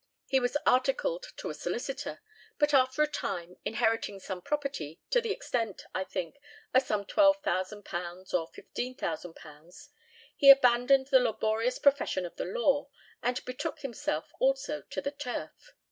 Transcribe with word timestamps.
He 0.25 0.39
was 0.39 0.57
articled 0.65 1.27
to 1.37 1.51
a 1.51 1.53
solicitor; 1.53 2.21
but 2.57 2.73
after 2.73 3.03
a 3.03 3.07
time, 3.07 3.57
inheriting 3.63 4.19
some 4.19 4.41
property, 4.41 4.99
to 5.11 5.21
the 5.21 5.31
extent, 5.31 5.83
I 5.93 6.05
think, 6.05 6.37
of 6.73 6.81
some 6.81 7.05
£12,000 7.05 8.33
or 8.33 8.47
£15,000, 8.51 9.89
he 10.35 10.49
abandoned 10.49 11.09
the 11.11 11.19
laborious 11.19 11.77
profession 11.77 12.25
of 12.25 12.35
the 12.35 12.45
law, 12.45 12.89
and 13.21 13.45
betook 13.45 13.81
himself 13.81 14.31
also 14.39 14.81
to 14.89 15.01
the 15.01 15.11
turf. 15.11 15.75